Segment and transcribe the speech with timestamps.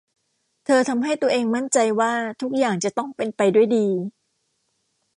[0.65, 3.87] เธอทำให้ตัวเองมั่นใจว่าทุกอย่างจะต้องเป็นไปด้วยดี